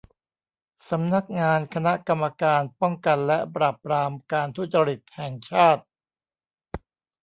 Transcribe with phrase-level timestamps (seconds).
[0.89, 5.83] สำนักงานคณะกรรมการป้องกันและปราบปรามการทุจริตแห่งชาติ